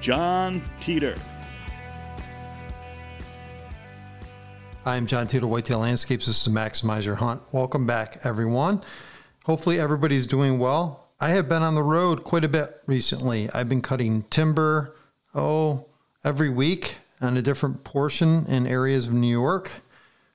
[0.00, 1.16] Jon Teater.
[4.84, 6.26] I'm Jon Teater, Whitetail Landscapes.
[6.26, 7.42] This is Maximize Your Hunt.
[7.52, 8.82] Welcome back, everyone.
[9.44, 11.08] Hopefully, everybody's doing well.
[11.20, 13.50] I have been on the road quite a bit recently.
[13.52, 14.94] I've been cutting timber,
[15.34, 15.86] oh,
[16.22, 19.70] every week on a different portion in areas of New York.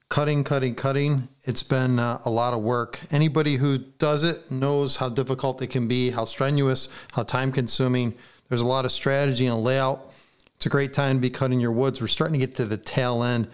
[0.10, 1.30] Cutting, cutting, cutting.
[1.46, 3.00] It's been uh, a lot of work.
[3.12, 8.14] Anybody who does it knows how difficult it can be, how strenuous, how time consuming.
[8.54, 10.12] There's a lot of strategy and layout.
[10.58, 12.00] It's a great time to be cutting your woods.
[12.00, 13.48] We're starting to get to the tail end.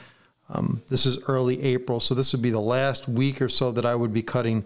[0.50, 3.86] Um, this is early April, so this would be the last week or so that
[3.86, 4.66] I would be cutting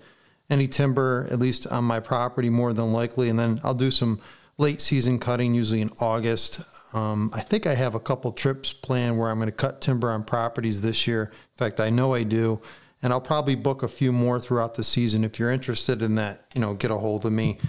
[0.49, 3.29] any timber, at least on my property, more than likely.
[3.29, 4.19] And then I'll do some
[4.57, 6.61] late season cutting, usually in August.
[6.95, 10.09] Um, I think I have a couple trips planned where I'm going to cut timber
[10.09, 11.25] on properties this year.
[11.25, 12.59] In fact, I know I do.
[13.03, 15.23] And I'll probably book a few more throughout the season.
[15.23, 17.59] If you're interested in that, you know, get a hold of me.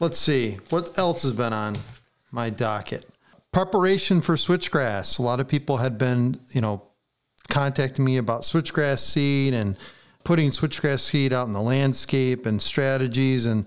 [0.00, 1.76] Let's see what else has been on
[2.32, 3.06] my docket.
[3.52, 5.18] Preparation for switchgrass.
[5.18, 6.84] A lot of people had been, you know,
[7.50, 9.76] contacting me about switchgrass seed and
[10.24, 13.44] putting switchgrass seed out in the landscape and strategies.
[13.44, 13.66] And,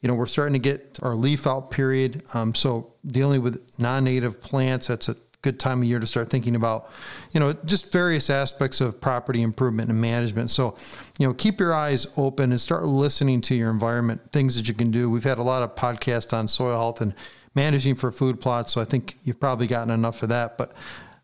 [0.00, 2.22] you know, we're starting to get our leaf out period.
[2.32, 6.56] Um, so dealing with non-native plants, that's a good time of year to start thinking
[6.56, 6.90] about,
[7.30, 10.50] you know, just various aspects of property improvement and management.
[10.50, 10.76] So,
[11.18, 14.74] you know, keep your eyes open and start listening to your environment, things that you
[14.74, 15.08] can do.
[15.08, 17.14] We've had a lot of podcasts on soil health and
[17.54, 18.72] managing for food plots.
[18.72, 20.58] So I think you've probably gotten enough of that.
[20.58, 20.72] But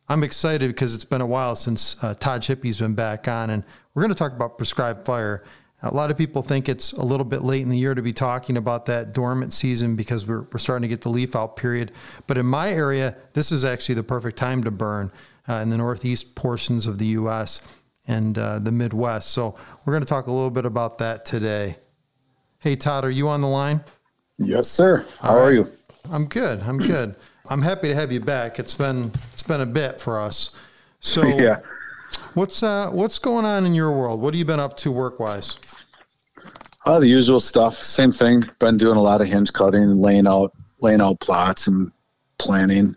[0.08, 3.64] I'm excited because it's been a while since uh, Todd Shippee's been back on, and
[3.92, 5.42] we're going to talk about prescribed fire.
[5.84, 8.12] A lot of people think it's a little bit late in the year to be
[8.12, 11.90] talking about that dormant season because we're, we're starting to get the leaf out period.
[12.28, 15.10] But in my area, this is actually the perfect time to burn
[15.48, 17.66] uh, in the northeast portions of the U.S.
[18.06, 19.30] and uh, the Midwest.
[19.30, 21.76] So we're going to talk a little bit about that today.
[22.60, 23.82] Hey, Todd, are you on the line?
[24.38, 25.04] Yes, sir.
[25.20, 25.42] How right.
[25.42, 25.72] are you?
[26.12, 26.60] I'm good.
[26.60, 27.16] I'm good.
[27.46, 28.58] I'm happy to have you back.
[28.58, 30.54] It's been it's been a bit for us.
[31.00, 31.60] So yeah.
[32.34, 34.20] What's uh what's going on in your world?
[34.20, 35.58] What have you been up to work wise?
[36.84, 37.76] Uh, the usual stuff.
[37.76, 38.44] Same thing.
[38.58, 41.92] Been doing a lot of hinge cutting and laying out laying out plots and
[42.38, 42.96] planning.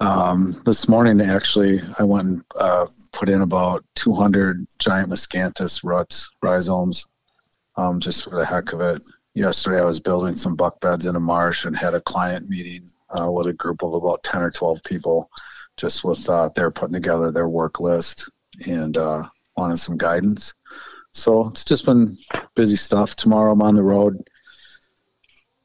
[0.00, 6.30] Um, this morning, actually, I went and uh, put in about 200 giant miscanthus ruts,
[6.40, 7.04] rhizomes,
[7.76, 9.02] um, just for the heck of it.
[9.34, 12.86] Yesterday, I was building some buck beds in a marsh and had a client meeting
[13.10, 15.28] uh, with a group of about 10 or 12 people,
[15.76, 18.30] just with uh, they're putting together their work list
[18.68, 19.24] and uh,
[19.56, 20.54] wanted some guidance.
[21.18, 22.16] So it's just been
[22.54, 23.16] busy stuff.
[23.16, 24.28] Tomorrow, I'm on the road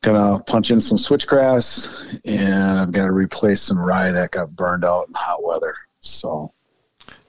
[0.03, 4.85] gonna punch in some switchgrass and I've got to replace some rye that got burned
[4.85, 5.73] out in hot weather.
[6.01, 6.51] So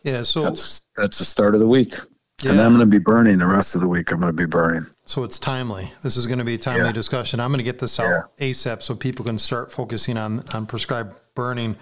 [0.02, 1.94] yeah, so that's that's the start of the week.
[2.42, 2.50] Yeah.
[2.50, 4.10] And I'm going to be burning the rest of the week.
[4.10, 4.86] I'm going to be burning.
[5.06, 5.92] So it's timely.
[6.02, 6.92] This is going to be a timely yeah.
[6.92, 7.40] discussion.
[7.40, 8.50] I'm going to get this out yeah.
[8.50, 11.76] ASAP so people can start focusing on on prescribed burning.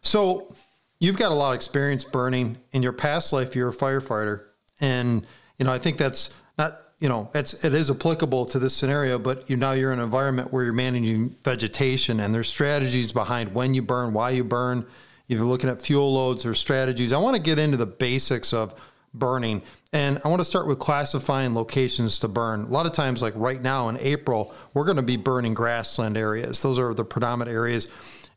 [0.00, 0.54] So
[0.98, 2.58] you've got a lot of experience burning.
[2.72, 4.46] In your past life, you're a firefighter,
[4.80, 5.26] and
[5.58, 9.18] you know I think that's not you know, it's it is applicable to this scenario,
[9.18, 13.54] but you now you're in an environment where you're managing vegetation and there's strategies behind
[13.54, 14.84] when you burn, why you burn.
[15.28, 18.52] If you're looking at fuel loads or strategies, I want to get into the basics
[18.52, 18.74] of
[19.14, 19.62] burning.
[19.92, 22.62] And I want to start with classifying locations to burn.
[22.62, 26.16] A lot of times, like right now in April, we're going to be burning grassland
[26.16, 26.62] areas.
[26.62, 27.88] Those are the predominant areas.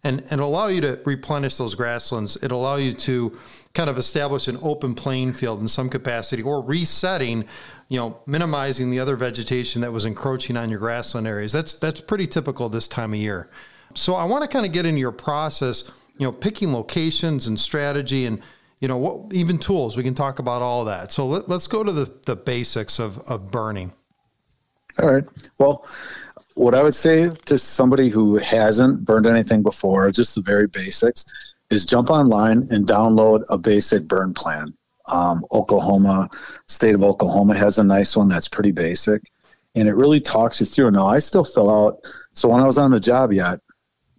[0.04, 2.42] And, and allow you to replenish those grasslands.
[2.44, 3.38] It'll allow you to
[3.74, 7.46] kind of establish an open playing field in some capacity or resetting
[7.92, 11.52] you know, minimizing the other vegetation that was encroaching on your grassland areas.
[11.52, 13.50] That's that's pretty typical this time of year.
[13.96, 17.60] So I want to kind of get into your process, you know, picking locations and
[17.60, 18.42] strategy and
[18.80, 19.98] you know what even tools.
[19.98, 21.12] We can talk about all that.
[21.12, 23.92] So let, us go to the the basics of of burning.
[24.98, 25.26] All right.
[25.60, 25.86] Well,
[26.56, 31.26] what I would say to somebody who hasn't burned anything before, just the very basics,
[31.72, 34.74] is jump online and download a basic burn plan.
[35.08, 36.30] Um, Oklahoma,
[36.68, 39.24] state of Oklahoma has a nice one that's pretty basic,
[39.74, 40.92] and it really talks you through.
[40.92, 42.00] Now I still fill out.
[42.34, 43.60] So when I was on the job yet,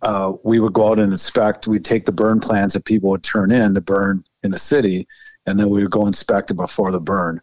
[0.01, 1.69] uh, we would go out and inspect.
[1.69, 5.07] We'd take the burn plans that people would turn in to burn in the city,
[5.47, 7.41] and then we would go inspect it before the burn.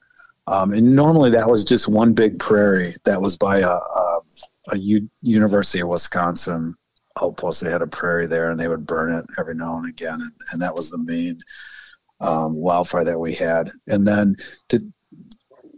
[0.47, 4.19] Um, and normally that was just one big prairie that was by a, a,
[4.71, 6.73] a U- University of Wisconsin
[7.21, 7.62] outpost.
[7.62, 10.31] They had a prairie there, and they would burn it every now and again, and,
[10.51, 11.39] and that was the main
[12.19, 13.71] um, wildfire that we had.
[13.88, 14.36] And then
[14.69, 14.81] to,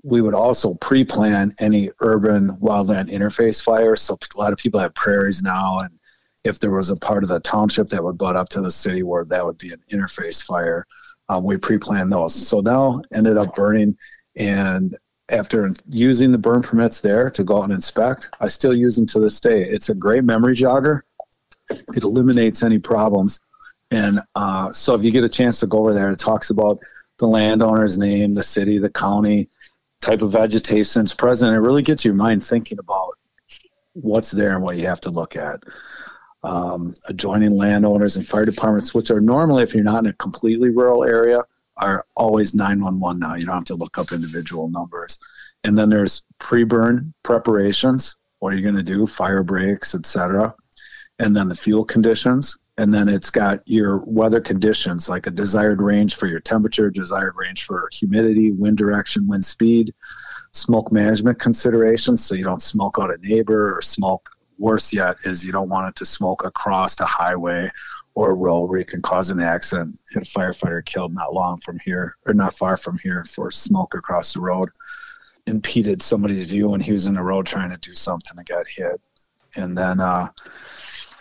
[0.04, 4.02] we would also pre-plan any urban wildland interface fires.
[4.02, 6.00] So a lot of people have prairies now, and
[6.44, 9.04] if there was a part of the township that would butt up to the city
[9.04, 10.88] where that would be an interface fire,
[11.30, 12.34] um, we pre-planned those.
[12.34, 13.96] So now ended up burning,
[14.36, 14.98] and
[15.30, 19.06] after using the burn permits there to go out and inspect, I still use them
[19.08, 19.62] to this day.
[19.62, 21.02] It's a great memory jogger.
[21.96, 23.42] It eliminates any problems
[23.92, 26.80] and uh, so if you get a chance to go over there, it talks about
[27.20, 29.50] the landowner's name, the city, the county,
[30.02, 31.54] type of vegetation it's present.
[31.54, 33.12] It really gets your mind thinking about
[33.94, 35.62] what's there and what you have to look at.
[36.44, 40.70] Um, adjoining landowners and fire departments, which are normally, if you're not in a completely
[40.70, 41.44] rural area,
[41.78, 43.36] are always 911 now.
[43.36, 45.20] You don't have to look up individual numbers.
[45.64, 48.16] And then there's pre-burn preparations.
[48.40, 49.06] What are you going to do?
[49.06, 50.56] Fire breaks, etc.
[51.22, 55.82] And then the fuel conditions and then it's got your weather conditions like a desired
[55.82, 59.94] range for your temperature desired range for humidity wind direction wind speed
[60.54, 65.46] smoke management considerations so you don't smoke out a neighbor or smoke worse yet is
[65.46, 67.70] you don't want it to smoke across a highway
[68.16, 71.58] or a road where you can cause an accident hit a firefighter killed not long
[71.58, 74.70] from here or not far from here for smoke across the road
[75.48, 78.68] impeded somebody's view when he was in the road trying to do something and got
[78.68, 79.02] hit.
[79.56, 80.30] And then uh,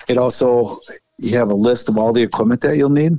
[0.09, 0.79] it also
[1.19, 3.13] you have a list of all the equipment that you'll need.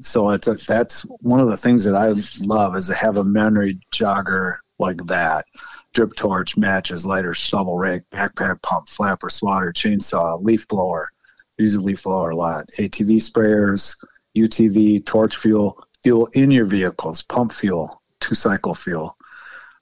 [0.00, 2.12] So it's a, that's one of the things that I
[2.44, 5.46] love is to have a memory jogger like that.
[5.92, 11.10] Drip torch, matches, lighter, shovel rake, backpack pump, flapper, swatter, chainsaw, leaf blower.
[11.58, 12.68] I Use a leaf blower a lot.
[12.78, 13.96] ATV sprayers,
[14.36, 19.16] UTV, torch fuel, fuel in your vehicles, pump fuel, two cycle fuel,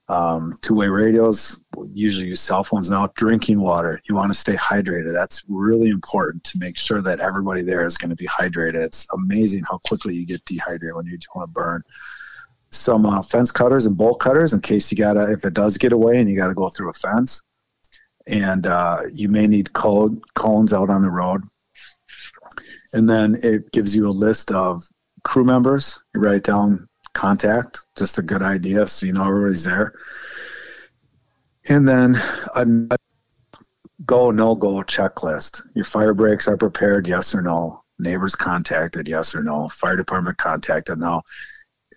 [0.09, 1.63] um, two-way radios
[1.93, 2.89] usually use cell phones.
[2.89, 5.13] Now drinking water you want to stay hydrated.
[5.13, 8.77] That's really important to make sure that everybody there is going to be hydrated.
[8.77, 11.83] It's amazing how quickly you get dehydrated when you want to burn
[12.71, 15.93] some uh, fence cutters and bolt cutters in case you gotta if it does get
[15.93, 17.43] away and you gotta go through a fence.
[18.27, 21.45] And uh, you may need code cones out on the road.
[22.93, 24.83] And then it gives you a list of
[25.25, 26.03] crew members.
[26.15, 26.88] You write down
[27.19, 27.85] contact.
[27.97, 29.93] Just a good idea, so you know everybody's there.
[31.69, 32.15] And then
[32.55, 32.97] a
[34.07, 35.63] go no go checklist.
[35.75, 37.83] Your fire breaks are prepared, yes or no.
[37.99, 39.69] Neighbors contacted, yes or no.
[39.69, 41.23] Fire department contacted, no.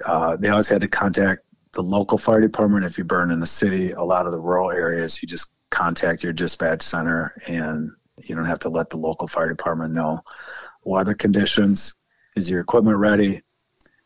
[0.04, 1.42] Uh, they always had to contact
[1.74, 2.86] the local fire department.
[2.86, 6.24] If you burn in the city, a lot of the rural areas, you just contact
[6.24, 10.20] your dispatch center and you don't have to let the local fire department know.
[10.84, 11.94] Weather conditions,
[12.36, 13.44] is your equipment ready?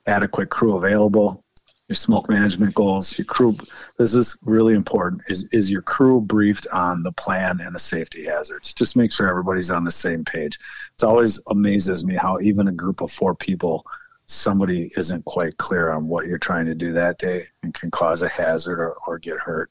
[0.07, 1.43] Adequate crew available?
[1.87, 3.55] Your smoke management goals, your crew.
[3.99, 5.21] This is really important.
[5.27, 8.73] Is is your crew briefed on the plan and the safety hazards?
[8.73, 10.57] Just make sure everybody's on the same page.
[10.97, 13.85] It always amazes me how even a group of four people
[14.25, 18.21] somebody isn't quite clear on what you're trying to do that day and can cause
[18.21, 19.69] a hazard or, or get hurt.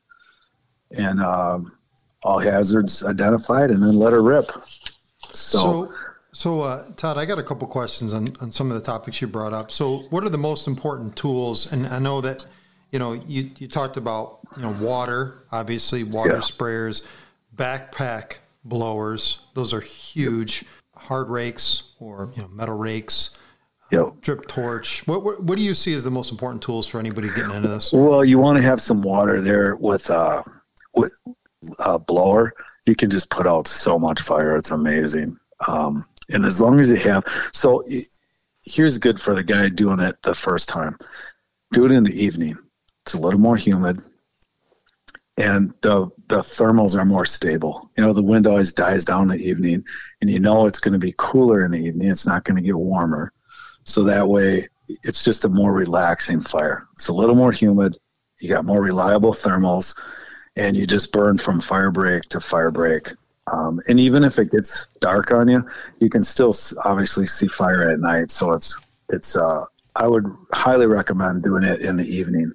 [0.96, 1.72] And um,
[2.22, 4.50] all hazards identified and then let her rip.
[5.18, 5.94] So, so,
[6.34, 9.26] so uh, Todd, I got a couple questions on, on some of the topics you
[9.26, 9.70] brought up.
[9.70, 11.72] So, what are the most important tools?
[11.72, 12.46] And I know that,
[12.90, 16.38] you know, you, you talked about, you know, water, obviously, water yeah.
[16.38, 17.06] sprayers,
[17.54, 19.38] backpack blowers.
[19.54, 20.64] Those are huge.
[20.94, 23.38] Hard rakes or, you know, metal rakes.
[23.90, 24.20] Yep.
[24.20, 25.06] Drip torch.
[25.06, 27.68] What, what, what do you see as the most important tools for anybody getting into
[27.68, 27.92] this?
[27.92, 30.42] Well, you want to have some water there with uh,
[30.94, 31.12] with
[31.78, 32.54] uh, blower,
[32.86, 34.56] you can just put out so much fire.
[34.56, 35.36] It's amazing.
[35.68, 37.85] Um, and as long as you have, so
[38.62, 40.97] here's good for the guy doing it the first time.
[41.73, 42.57] Do it in the evening.
[43.02, 44.00] It's a little more humid,
[45.37, 47.90] and the the thermals are more stable.
[47.97, 49.85] You know, the wind always dies down in the evening,
[50.21, 52.09] and you know it's going to be cooler in the evening.
[52.09, 53.33] It's not going to get warmer,
[53.83, 54.69] so that way
[55.02, 56.87] it's just a more relaxing fire.
[56.95, 57.97] It's a little more humid.
[58.40, 59.99] You got more reliable thermals
[60.57, 63.12] and you just burn from fire break to fire break.
[63.52, 65.66] Um, and even if it gets dark on you,
[65.98, 68.30] you can still obviously see fire at night.
[68.30, 68.78] So it's
[69.10, 69.64] it's uh,
[69.96, 72.52] I would highly recommend doing it in the evening.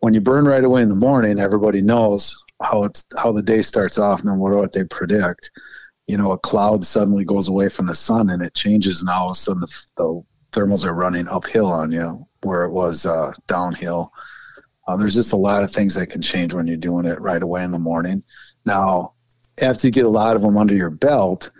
[0.00, 3.62] When you burn right away in the morning, everybody knows how it's how the day
[3.62, 5.50] starts off and what what they predict.
[6.06, 9.30] You know, a cloud suddenly goes away from the sun and it changes, and all
[9.30, 13.32] of a sudden the, the thermals are running uphill on you where it was uh,
[13.46, 14.12] downhill.
[14.86, 17.42] Uh, there's just a lot of things that can change when you're doing it right
[17.42, 18.22] away in the morning.
[18.64, 19.14] Now,
[19.60, 21.50] after you get a lot of them under your belt,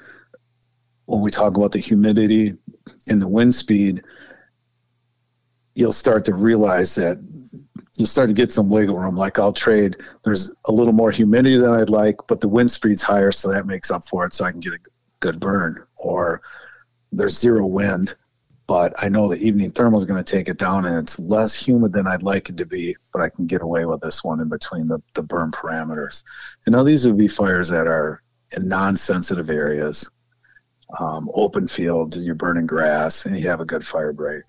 [1.06, 2.54] when we talk about the humidity
[3.08, 4.02] and the wind speed,
[5.74, 7.18] you'll start to realize that
[7.96, 9.16] you'll start to get some wiggle room.
[9.16, 13.02] Like I'll trade, there's a little more humidity than I'd like, but the wind speed's
[13.02, 14.78] higher, so that makes up for it, so I can get a
[15.20, 15.84] good burn.
[15.96, 16.42] Or
[17.10, 18.14] there's zero wind,
[18.72, 21.54] but I know the evening thermal is going to take it down and it's less
[21.54, 24.40] humid than I'd like it to be, but I can get away with this one
[24.40, 26.24] in between the, the burn parameters.
[26.64, 28.22] And now these would be fires that are
[28.56, 30.10] in non-sensitive areas,
[30.98, 34.44] um, open fields, you're burning grass and you have a good fire break.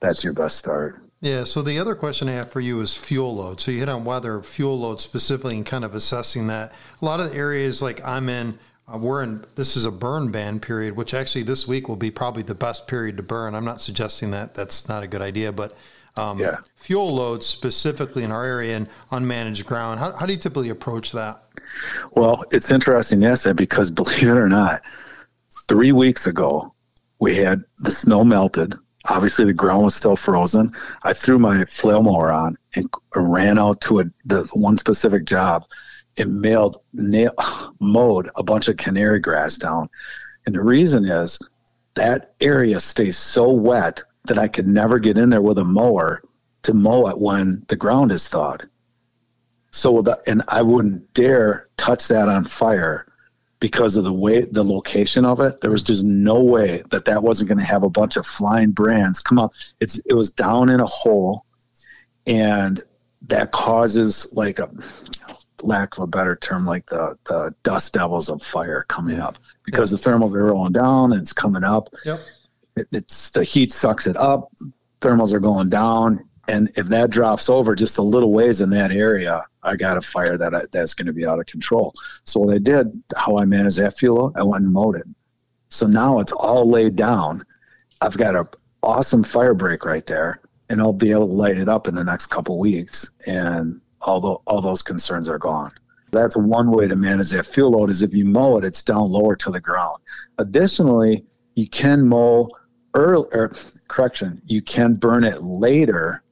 [0.00, 1.00] That's your best start.
[1.22, 1.44] Yeah.
[1.44, 3.62] So the other question I have for you is fuel load.
[3.62, 6.74] So you hit on weather, fuel load specifically, and kind of assessing that.
[7.00, 8.58] A lot of the areas like I'm in,
[8.88, 12.10] uh, we're in this is a burn ban period, which actually this week will be
[12.10, 13.54] probably the best period to burn.
[13.54, 15.74] I'm not suggesting that that's not a good idea, but
[16.16, 16.58] um, yeah.
[16.76, 20.00] fuel loads specifically in our area and unmanaged ground.
[20.00, 21.42] How, how do you typically approach that?
[22.12, 24.82] Well, it's interesting, yes, because believe it or not,
[25.68, 26.74] three weeks ago
[27.18, 28.74] we had the snow melted.
[29.08, 30.72] Obviously, the ground was still frozen.
[31.02, 32.86] I threw my flail mower on and
[33.16, 35.64] ran out to a, the one specific job
[36.18, 37.32] and mailed, nail,
[37.80, 39.88] mowed a bunch of canary grass down.
[40.46, 41.38] And the reason is
[41.94, 46.22] that area stays so wet that I could never get in there with a mower
[46.62, 48.68] to mow it when the ground is thawed.
[49.70, 53.06] So, the, and I wouldn't dare touch that on fire
[53.58, 55.60] because of the way the location of it.
[55.60, 58.72] There was just no way that that wasn't going to have a bunch of flying
[58.72, 59.52] brands come up.
[59.80, 61.46] It's it was down in a hole,
[62.26, 62.82] and
[63.28, 64.68] that causes like a
[65.62, 69.92] lack of a better term, like the the dust devils of fire coming up because
[69.92, 69.98] yeah.
[69.98, 71.88] the thermals are rolling down and it's coming up.
[72.04, 72.20] Yep.
[72.76, 74.50] It, it's the heat sucks it up.
[75.00, 78.92] Thermals are going down, and if that drops over just a little ways in that
[78.92, 81.94] area, I got a fire that I, that's going to be out of control.
[82.24, 85.06] So what I did, how I managed that fuel, I went and mowed it.
[85.68, 87.42] So now it's all laid down.
[88.00, 88.48] I've got a
[88.82, 92.04] awesome fire break right there, and I'll be able to light it up in the
[92.04, 93.10] next couple weeks.
[93.26, 95.72] And all, the, all those concerns are gone.
[96.10, 99.10] That's one way to manage that fuel load is if you mow it, it's down
[99.10, 99.98] lower to the ground.
[100.38, 102.50] Additionally, you can mow
[102.94, 103.52] early, or er,
[103.88, 106.22] correction, you can burn it later,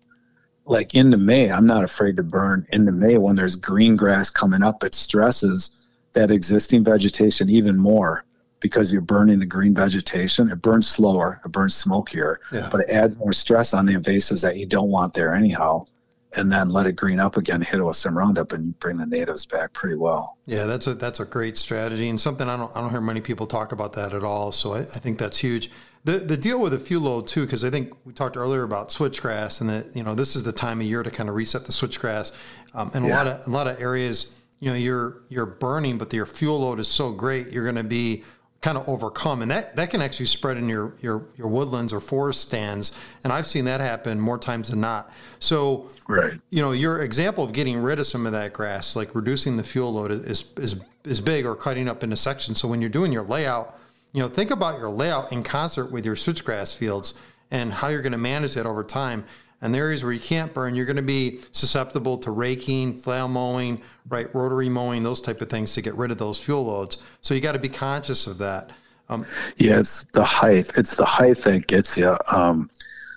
[0.66, 1.50] like into May.
[1.50, 4.84] I'm not afraid to burn into May when there's green grass coming up.
[4.84, 5.70] It stresses
[6.12, 8.24] that existing vegetation even more
[8.60, 10.50] because you're burning the green vegetation.
[10.50, 12.68] It burns slower, it burns smokier, yeah.
[12.70, 15.86] but it adds more stress on the invasives that you don't want there anyhow
[16.34, 18.98] and then let it green up again, hit it with some Roundup, and you bring
[18.98, 20.38] the natives back pretty well.
[20.46, 23.20] Yeah, that's a that's a great strategy and something I don't I don't hear many
[23.20, 24.52] people talk about that at all.
[24.52, 25.70] So I, I think that's huge.
[26.04, 28.90] The the deal with the fuel load too, because I think we talked earlier about
[28.90, 31.66] switchgrass and that you know this is the time of year to kind of reset
[31.66, 32.32] the switchgrass.
[32.74, 33.12] Um, and yeah.
[33.12, 36.60] a lot of a lot of areas, you know, you're you're burning, but your fuel
[36.60, 38.24] load is so great, you're going to be
[38.60, 42.00] kind of overcome, and that that can actually spread in your your your woodlands or
[42.00, 42.92] forest stands.
[43.24, 45.10] And I've seen that happen more times than not.
[45.38, 49.14] So, right, you know, your example of getting rid of some of that grass, like
[49.14, 52.60] reducing the fuel load, is is is big, or cutting up into sections.
[52.60, 53.78] So when you're doing your layout,
[54.12, 57.14] you know, think about your layout in concert with your switchgrass fields
[57.50, 59.24] and how you're going to manage that over time.
[59.62, 63.28] And the areas where you can't burn, you're going to be susceptible to raking, flail
[63.28, 66.98] mowing, right, rotary mowing, those type of things to get rid of those fuel loads.
[67.20, 68.70] So you got to be conscious of that.
[69.10, 69.26] Um,
[69.56, 70.70] yeah, it's the height.
[70.76, 72.16] It's the height that gets you.
[72.32, 72.70] Um,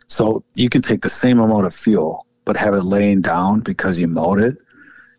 [0.08, 4.00] so you can take the same amount of fuel, but have it laying down because
[4.00, 4.58] you mowed it,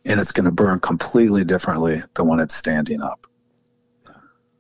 [0.04, 3.26] and it's going to burn completely differently than when it's standing up.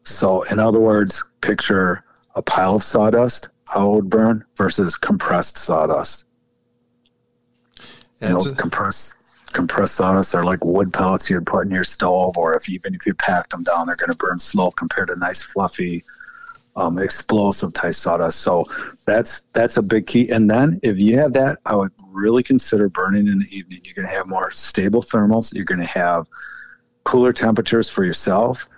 [0.04, 2.04] So, in other words, picture
[2.34, 6.23] a pile of sawdust, how it would burn, versus compressed sawdust.
[8.24, 9.16] Yeah, you know, a- compressed
[9.52, 13.06] compressed sawdust are like wood pellets you'd put in your stove, or if even if
[13.06, 16.04] you packed them down, they're going to burn slow compared to nice fluffy,
[16.76, 18.40] um, explosive type sawdust.
[18.40, 18.64] So
[19.06, 20.28] that's that's a big key.
[20.28, 23.80] And then if you have that, I would really consider burning in the evening.
[23.84, 25.54] You're going to have more stable thermals.
[25.54, 26.26] You're going to have
[27.04, 28.68] cooler temperatures for yourself,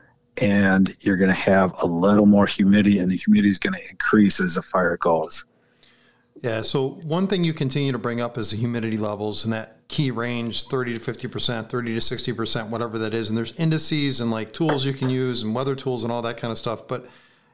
[0.41, 3.91] and you're going to have a little more humidity, and the humidity is going to
[3.91, 5.47] increase as the fire goes.
[6.43, 6.63] Yeah.
[6.63, 10.11] So one thing you continue to bring up is the humidity levels and that key
[10.11, 13.29] range 30 to 50%, 30 to 60%, whatever that is.
[13.29, 16.37] And there's indices and like tools you can use and weather tools and all that
[16.37, 16.89] kind of stuff.
[16.89, 17.07] But,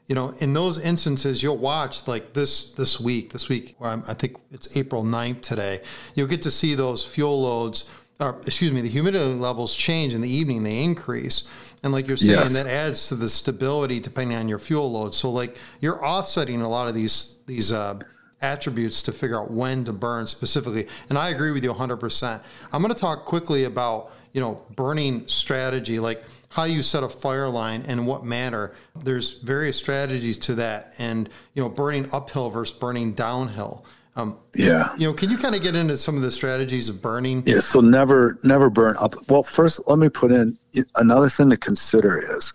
[0.06, 4.36] you know, in those instances, you'll watch like this this week, this week, I think
[4.50, 5.80] it's April 9th today,
[6.14, 10.22] you'll get to see those fuel loads, or excuse me, the humidity levels change in
[10.22, 11.48] the evening, they increase.
[11.82, 12.62] And like you're saying, yes.
[12.62, 15.14] that adds to the stability depending on your fuel load.
[15.14, 17.98] So like you're offsetting a lot of these these uh,
[18.42, 20.88] attributes to figure out when to burn specifically.
[21.08, 22.40] And I agree with you 100%.
[22.72, 27.08] I'm going to talk quickly about, you know, burning strategy, like how you set a
[27.08, 28.74] fire line and what manner.
[29.04, 33.86] There's various strategies to that and, you know, burning uphill versus burning downhill.
[34.14, 34.94] Um, yeah.
[34.98, 37.42] You know, can you kind of get into some of the strategies of burning?
[37.46, 37.60] Yeah.
[37.60, 39.14] So never, never burn up.
[39.30, 40.58] Well, first, let me put in
[40.96, 42.52] another thing to consider is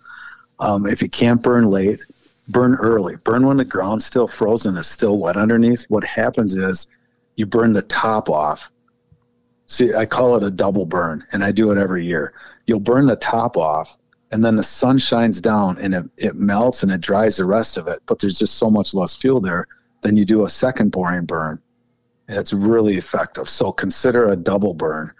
[0.60, 2.04] um, if you can't burn late,
[2.48, 3.16] burn early.
[3.16, 5.84] Burn when the ground's still frozen, it's still wet underneath.
[5.88, 6.88] What happens is
[7.36, 8.72] you burn the top off.
[9.66, 12.32] See, I call it a double burn, and I do it every year.
[12.66, 13.98] You'll burn the top off,
[14.30, 17.76] and then the sun shines down and it, it melts and it dries the rest
[17.76, 18.00] of it.
[18.06, 19.66] But there's just so much less fuel there.
[20.02, 21.60] Then you do a second boring burn,
[22.28, 23.48] and it's really effective.
[23.48, 25.12] So consider a double burn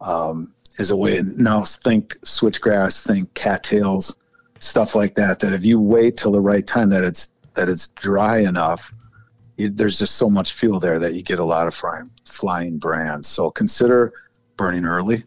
[0.00, 1.22] um, as a way.
[1.36, 4.16] Now think switchgrass, think cattails
[4.58, 7.88] stuff like that that if you wait till the right time that it's that it's
[7.88, 8.92] dry enough
[9.58, 12.78] you, there's just so much fuel there that you get a lot of flying, flying
[12.78, 13.28] brands.
[13.28, 14.14] So consider
[14.56, 15.24] burning early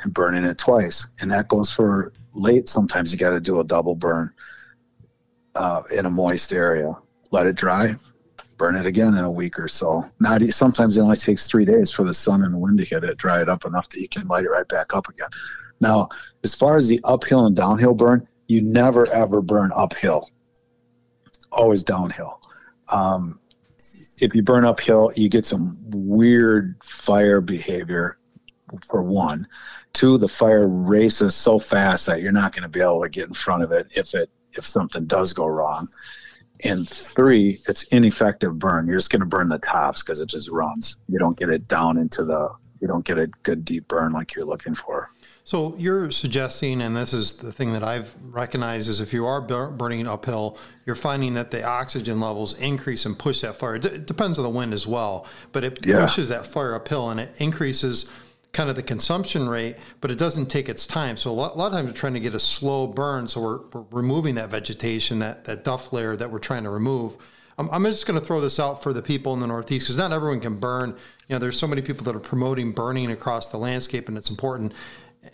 [0.00, 1.08] and burning it twice.
[1.20, 4.32] And that goes for late sometimes you got to do a double burn
[5.54, 6.94] uh, in a moist area.
[7.32, 7.96] Let it dry
[8.56, 10.08] burn it again in a week or so.
[10.20, 13.02] Not sometimes it only takes three days for the sun and the wind to hit
[13.02, 15.28] it dry it up enough that you can light it right back up again.
[15.80, 16.08] Now
[16.44, 20.30] as far as the uphill and downhill burn you never ever burn uphill,
[21.50, 22.40] always downhill.
[22.88, 23.40] Um,
[24.18, 28.18] if you burn uphill, you get some weird fire behavior,
[28.88, 29.46] for one.
[29.92, 33.28] Two, the fire races so fast that you're not going to be able to get
[33.28, 35.88] in front of it if it if something does go wrong.
[36.62, 38.86] And three, it's ineffective burn.
[38.86, 40.96] You're just going to burn the tops because it just runs.
[41.08, 42.50] You don't get it down into the.
[42.80, 45.10] You don't get a good deep burn like you're looking for.
[45.46, 49.42] So you're suggesting, and this is the thing that I've recognized, is if you are
[49.42, 53.74] burning uphill, you're finding that the oxygen levels increase and push that fire.
[53.76, 56.00] It depends on the wind as well, but it yeah.
[56.00, 58.10] pushes that fire uphill and it increases
[58.52, 61.18] kind of the consumption rate, but it doesn't take its time.
[61.18, 63.42] So a lot, a lot of times we're trying to get a slow burn, so
[63.42, 67.18] we're, we're removing that vegetation, that that duff layer that we're trying to remove.
[67.58, 69.98] I'm, I'm just going to throw this out for the people in the Northeast because
[69.98, 70.90] not everyone can burn.
[71.28, 74.30] You know, there's so many people that are promoting burning across the landscape, and it's
[74.30, 74.72] important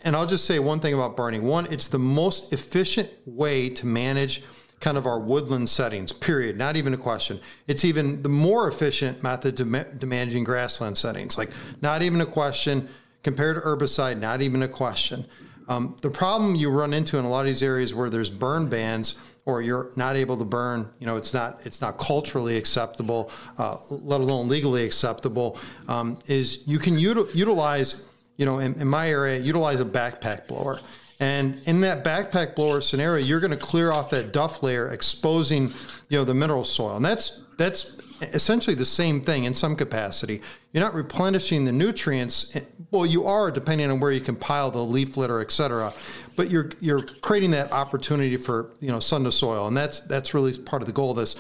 [0.05, 1.43] and I'll just say one thing about burning.
[1.43, 4.43] One, it's the most efficient way to manage
[4.81, 6.57] kind of our woodland settings, period.
[6.57, 7.39] Not even a question.
[7.67, 11.37] It's even the more efficient method to, ma- to managing grassland settings.
[11.37, 11.51] Like,
[11.83, 12.89] not even a question.
[13.23, 15.27] Compared to herbicide, not even a question.
[15.69, 18.71] Um, the problem you run into in a lot of these areas where there's burn
[18.71, 23.31] bans or you're not able to burn, you know, it's not it's not culturally acceptable,
[23.59, 28.05] uh, let alone legally acceptable, um, is you can util- utilize,
[28.41, 30.81] you know, in, in my area, utilize a backpack blower.
[31.21, 35.75] And in that backpack blower scenario, you're going to clear off that duff layer, exposing,
[36.09, 36.97] you know, the mineral soil.
[36.97, 40.41] And that's that's essentially the same thing in some capacity.
[40.73, 42.57] You're not replenishing the nutrients.
[42.91, 45.93] Well, you are depending on where you can pile the leaf litter, et cetera.
[46.35, 50.33] But you're you're creating that opportunity for you know sun to soil, and that's that's
[50.33, 51.37] really part of the goal of this.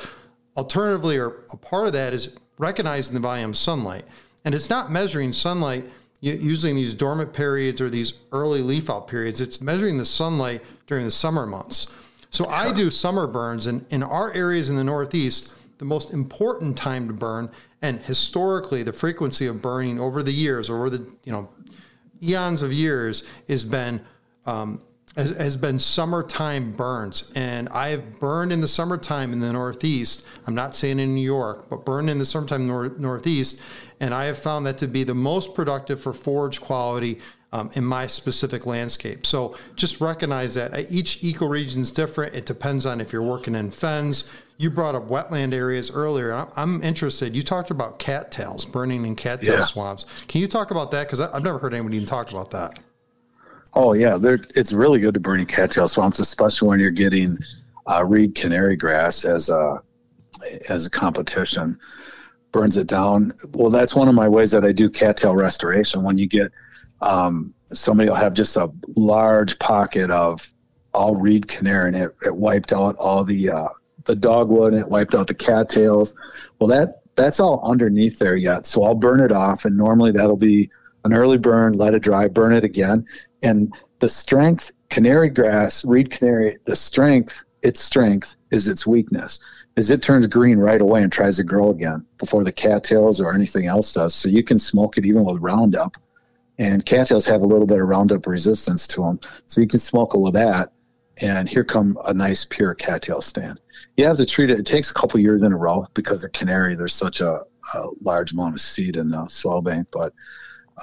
[0.54, 4.04] Alternatively, or a part of that is recognizing the volume of sunlight,
[4.44, 5.84] and it's not measuring sunlight
[6.20, 9.40] using these dormant periods or these early leaf out periods.
[9.40, 11.86] It's measuring the sunlight during the summer months.
[12.30, 16.76] So I do summer burns, and in our areas in the Northeast, the most important
[16.76, 17.50] time to burn,
[17.82, 21.48] and historically the frequency of burning over the years, over the you know
[22.22, 24.00] eons of years, has been
[24.46, 24.80] um,
[25.16, 27.32] has, has been summertime burns.
[27.34, 30.26] And I've burned in the summertime in the Northeast.
[30.46, 33.60] I'm not saying in New York, but burned in the summertime nor- Northeast.
[34.00, 37.20] And I have found that to be the most productive for forage quality
[37.52, 39.26] um, in my specific landscape.
[39.26, 42.34] So just recognize that uh, each ecoregion is different.
[42.34, 44.30] It depends on if you're working in fens.
[44.56, 46.46] You brought up wetland areas earlier.
[46.54, 47.34] I'm interested.
[47.34, 49.60] You talked about cattails, burning in cattail yeah.
[49.64, 50.04] swamps.
[50.28, 51.06] Can you talk about that?
[51.06, 52.78] Because I've never heard anybody even talk about that.
[53.72, 57.38] Oh yeah, it's really good to burn in cattail swamps, especially when you're getting
[57.86, 59.82] uh, reed canary grass as a
[60.68, 61.78] as a competition.
[62.52, 63.32] Burns it down.
[63.52, 66.02] Well, that's one of my ways that I do cattail restoration.
[66.02, 66.50] When you get
[67.00, 70.50] um, somebody will have just a large pocket of
[70.92, 73.68] all reed canary, and it, it wiped out all the uh,
[74.04, 76.14] the dogwood, and it wiped out the cattails.
[76.58, 78.66] Well, that that's all underneath there yet.
[78.66, 80.70] So I'll burn it off, and normally that'll be
[81.04, 83.06] an early burn, let it dry, burn it again,
[83.42, 89.38] and the strength, canary grass, reed canary, the strength, its strength is its weakness,
[89.76, 93.32] is it turns green right away and tries to grow again before the cattails or
[93.32, 94.14] anything else does.
[94.14, 95.96] So you can smoke it even with Roundup.
[96.58, 99.20] And cattails have a little bit of Roundup resistance to them.
[99.46, 100.72] So you can smoke it with that.
[101.22, 103.58] And here come a nice pure cattail stand.
[103.96, 104.58] You have to treat it.
[104.58, 107.42] It takes a couple years in a row because the canary, there's such a,
[107.74, 109.88] a large amount of seed in the soil bank.
[109.90, 110.12] But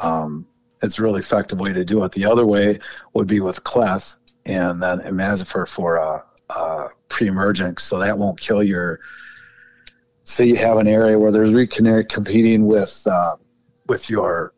[0.01, 0.47] um,
[0.81, 2.11] it's a really effective way to do it.
[2.11, 2.79] The other way
[3.13, 8.63] would be with cleth and then imazapyr for uh, uh, pre-emergent, so that won't kill
[8.63, 8.99] your.
[10.23, 13.35] Say you have an area where there's reed canary competing with uh,
[13.87, 14.53] with your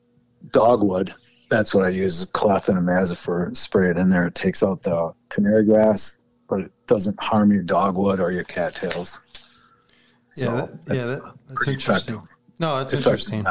[0.51, 1.13] dogwood.
[1.49, 3.55] That's what I use: cloth and imazapyr.
[3.55, 4.27] Spray it in there.
[4.27, 9.19] It takes out the canary grass, but it doesn't harm your dogwood or your cattails.
[10.35, 12.15] Yeah, so that, yeah, that, that's interesting.
[12.15, 12.38] Effective.
[12.59, 13.45] No, that's interesting.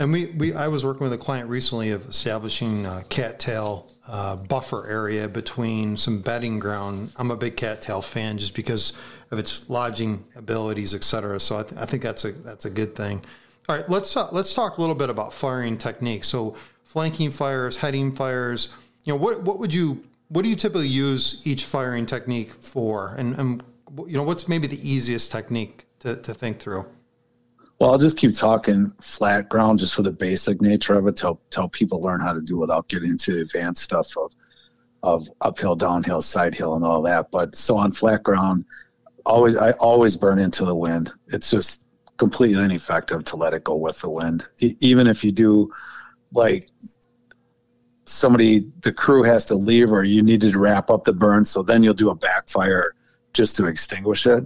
[0.00, 4.34] And we, we, I was working with a client recently of establishing a cattail uh,
[4.34, 7.12] buffer area between some bedding ground.
[7.16, 8.92] I'm a big cattail fan just because
[9.30, 11.38] of its lodging abilities, et cetera.
[11.38, 13.22] So I, th- I think that's a that's a good thing.
[13.68, 16.26] All right, let's uh, let's talk a little bit about firing techniques.
[16.26, 18.74] So flanking fires, heading fires.
[19.04, 23.14] You know, what what would you what do you typically use each firing technique for?
[23.16, 23.62] And, and
[24.08, 26.86] you know, what's maybe the easiest technique to, to think through?
[27.80, 31.40] Well, I'll just keep talking flat ground just for the basic nature of it till
[31.48, 34.32] till people learn how to do without getting into the advanced stuff of
[35.02, 37.30] of uphill, downhill, side hill, and all that.
[37.30, 38.66] But so on flat ground,
[39.24, 41.10] always I always burn into the wind.
[41.28, 41.86] It's just
[42.18, 44.44] completely ineffective to let it go with the wind.
[44.58, 45.72] E- even if you do
[46.32, 46.68] like
[48.04, 51.62] somebody the crew has to leave or you needed to wrap up the burn so
[51.62, 52.92] then you'll do a backfire
[53.32, 54.44] just to extinguish it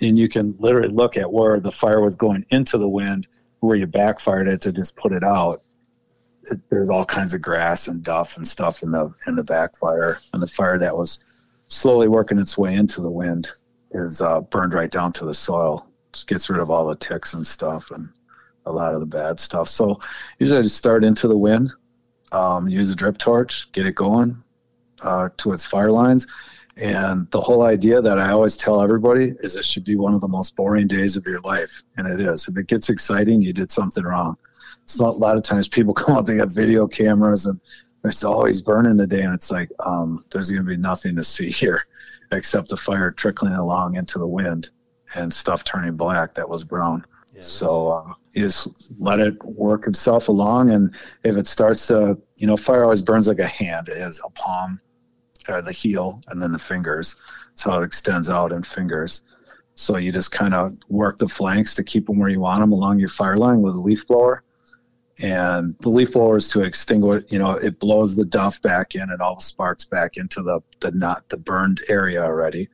[0.00, 3.26] and you can literally look at where the fire was going into the wind,
[3.60, 5.62] where you backfired it to just put it out.
[6.50, 10.18] It, there's all kinds of grass and duff and stuff in the in the backfire,
[10.32, 11.18] and the fire that was
[11.68, 13.48] slowly working its way into the wind
[13.90, 15.88] is uh, burned right down to the soil.
[16.12, 18.08] Just gets rid of all the ticks and stuff and
[18.66, 19.68] a lot of the bad stuff.
[19.68, 20.00] So
[20.38, 21.70] usually I just start into the wind,
[22.32, 24.42] um, use a drip torch, get it going
[25.02, 26.26] uh, to its fire lines,
[26.76, 30.20] and the whole idea that I always tell everybody is it should be one of
[30.20, 31.82] the most boring days of your life.
[31.96, 32.48] And it is.
[32.48, 34.36] If it gets exciting, you did something wrong.
[34.82, 37.60] It's not, a lot of times people come out, they got video cameras and
[38.02, 39.22] they're always burning today.
[39.22, 41.86] And it's like, um, there's going to be nothing to see here
[42.32, 44.70] except the fire trickling along into the wind
[45.14, 47.04] and stuff turning black that was brown.
[47.32, 50.70] Yeah, so uh, you just let it work itself along.
[50.70, 53.88] And if it starts to, you know, fire always burns like a hand.
[53.88, 54.80] It has a palm
[55.46, 57.16] the heel and then the fingers.
[57.48, 59.22] That's how it extends out in fingers.
[59.74, 62.72] So you just kind of work the flanks to keep them where you want them
[62.72, 64.42] along your fire line with a leaf blower.
[65.20, 69.02] And the leaf blower is to extinguish, you know, it blows the duff back in
[69.02, 72.68] and all the sparks back into the, the not the burned area already.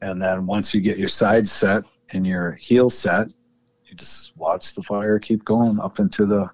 [0.00, 3.28] And then once you get your sides set and your heel set,
[3.86, 6.50] you just watch the fire keep going up into the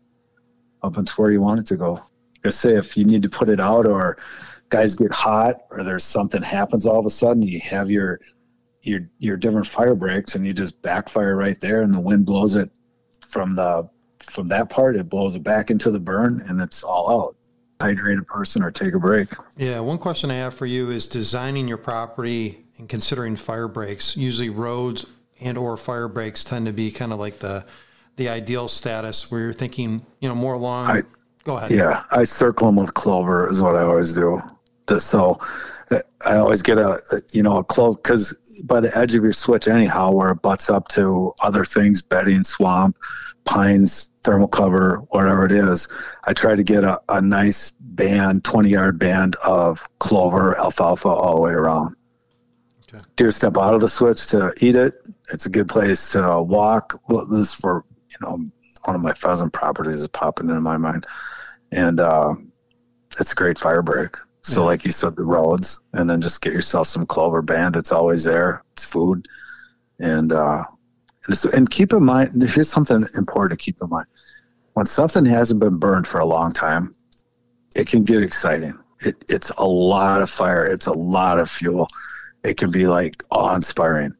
[0.82, 2.02] up into where you want it to go.
[2.44, 4.18] I say if you need to put it out or
[4.74, 8.20] guys get hot or there's something happens all of a sudden, you have your
[8.82, 12.54] your your different fire breaks and you just backfire right there and the wind blows
[12.54, 12.70] it
[13.20, 14.96] from the from that part.
[14.96, 17.36] It blows it back into the burn and it's all out.
[17.80, 19.28] Hydrate a person or take a break.
[19.56, 24.16] Yeah one question i have for you is designing your property and considering fire breaks.
[24.16, 25.06] Usually roads
[25.40, 27.64] and or fire breaks tend to be kind of like the
[28.16, 29.30] the ideal status.
[29.30, 30.90] Where you're thinking you know more along.
[30.90, 31.02] I,
[31.44, 31.70] go ahead.
[31.70, 34.40] Yeah i circle them with clover is what i always do
[34.98, 35.38] so
[36.24, 37.00] I always get a,
[37.32, 40.70] you know, a clove because by the edge of your switch, anyhow, where it butts
[40.70, 42.96] up to other things, bedding, swamp,
[43.44, 45.88] pines, thermal cover, whatever it is,
[46.24, 51.36] I try to get a, a nice band, 20 yard band of clover, alfalfa all
[51.36, 51.96] the way around.
[52.88, 53.04] Okay.
[53.16, 54.94] Deer step out of the switch to eat it.
[55.32, 57.00] It's a good place to walk.
[57.08, 58.50] Well, this is for, you know,
[58.84, 61.06] one of my pheasant properties is popping into my mind.
[61.72, 62.34] And uh,
[63.18, 64.16] it's a great fire break.
[64.44, 64.66] So, yeah.
[64.66, 67.76] like you said, the roads, and then just get yourself some clover band.
[67.76, 68.62] It's always there.
[68.74, 69.26] It's food,
[69.98, 70.64] and uh,
[71.54, 72.42] and keep in mind.
[72.42, 74.06] Here's something important to keep in mind:
[74.74, 76.94] when something hasn't been burned for a long time,
[77.74, 78.78] it can get exciting.
[79.00, 80.66] It, it's a lot of fire.
[80.66, 81.88] It's a lot of fuel.
[82.42, 84.12] It can be like awe-inspiring.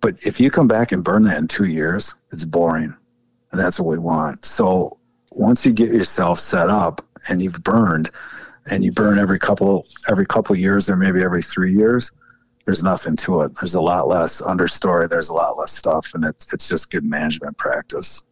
[0.00, 2.94] But if you come back and burn that in two years, it's boring,
[3.52, 4.46] and that's what we want.
[4.46, 4.96] So
[5.32, 8.10] once you get yourself set up and you've burned
[8.70, 12.12] and you burn every couple every couple years or maybe every three years,
[12.64, 13.52] there's nothing to it.
[13.56, 15.08] There's a lot less understory.
[15.08, 18.22] There's a lot less stuff, and it's it's just good management practice.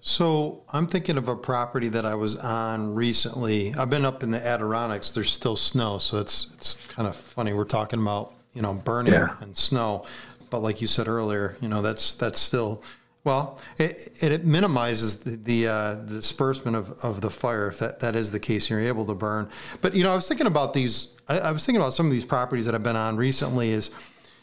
[0.00, 3.74] So I'm thinking of a property that I was on recently.
[3.74, 5.10] I've been up in the Adirondacks.
[5.10, 7.52] There's still snow, so it's it's kind of funny.
[7.52, 9.36] We're talking about you know burning yeah.
[9.40, 10.04] and snow,
[10.50, 12.82] but like you said earlier, you know that's that's still
[13.24, 18.14] well, it, it minimizes the the, uh, disbursement of, of the fire if that, that
[18.14, 18.70] is the case.
[18.70, 19.48] And you're able to burn.
[19.80, 21.16] But you know, I was thinking about these.
[21.26, 23.70] I, I, was thinking about some of these properties that I've been on recently.
[23.70, 23.90] Is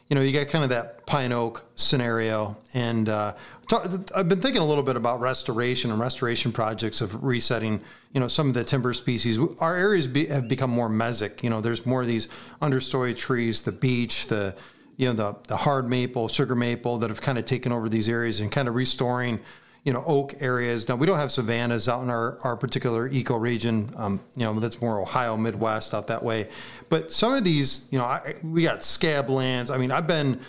[0.09, 3.35] you know, you got kind of that pine oak scenario, and uh,
[3.69, 7.81] talk, I've been thinking a little bit about restoration and restoration projects of resetting.
[8.13, 9.37] You know, some of the timber species.
[9.59, 11.43] Our areas be, have become more mesic.
[11.43, 12.27] You know, there's more of these
[12.61, 14.55] understory trees, the beech, the
[14.97, 18.07] you know the the hard maple, sugar maple that have kind of taken over these
[18.09, 19.39] areas and kind of restoring
[19.83, 20.87] you know oak areas.
[20.87, 23.89] Now we don't have savannas out in our, our particular eco region.
[23.97, 26.49] Um, you know that's more Ohio Midwest out that way.
[26.89, 29.69] But some of these, you know, I, we got scab lands.
[29.69, 30.41] I mean, I've been.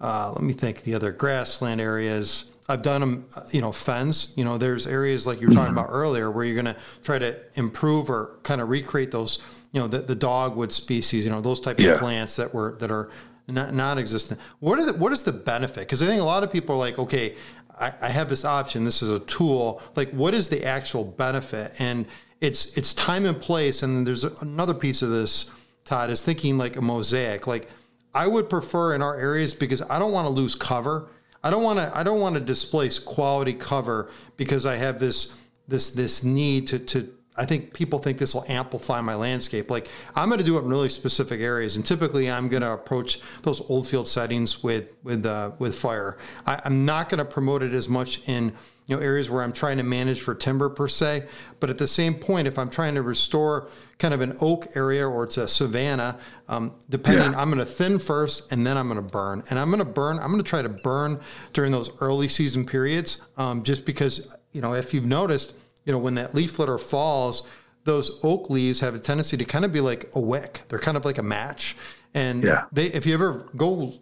[0.00, 0.82] Uh, let me think.
[0.82, 2.46] The other grassland areas.
[2.70, 4.32] I've done them, you know, fence.
[4.36, 7.18] You know, there's areas like you were talking about earlier where you're going to try
[7.18, 11.24] to improve or kind of recreate those, you know, the, the dogwood species.
[11.24, 11.90] You know, those type yeah.
[11.90, 13.10] of plants that were that are
[13.50, 14.40] not non-existent.
[14.60, 15.80] What are the, what is the benefit?
[15.80, 17.36] Because I think a lot of people are like, okay,
[17.78, 18.84] I, I, have this option.
[18.84, 19.82] This is a tool.
[19.96, 21.72] Like, what is the actual benefit?
[21.78, 22.06] And
[22.40, 23.82] it's it's time and place.
[23.82, 25.50] And there's another piece of this.
[25.84, 27.46] Todd is thinking like a mosaic.
[27.46, 27.68] Like,
[28.14, 31.08] I would prefer in our areas because I don't want to lose cover.
[31.42, 31.90] I don't want to.
[31.96, 35.36] I don't want to displace quality cover because I have this
[35.68, 39.70] this this need to to I think people think this will amplify my landscape.
[39.70, 42.72] Like I'm going to do it in really specific areas, and typically I'm going to
[42.72, 46.18] approach those old field settings with with uh, with fire.
[46.44, 48.52] I, am not going to promote it as much in
[48.86, 51.28] you know areas where I'm trying to manage for timber per se.
[51.60, 55.08] But at the same point, if I'm trying to restore kind of an oak area
[55.08, 57.40] or it's a savanna, um, depending, yeah.
[57.40, 59.44] I'm going to thin first and then I'm going to burn.
[59.48, 60.18] And I'm going to burn.
[60.18, 61.20] I'm going to try to burn
[61.52, 65.98] during those early season periods, um, just because you know if you've noticed you know,
[65.98, 67.46] when that leaf litter falls,
[67.84, 70.60] those oak leaves have a tendency to kind of be like a wick.
[70.68, 71.76] They're kind of like a match.
[72.14, 72.64] And yeah.
[72.72, 73.94] they, if you ever go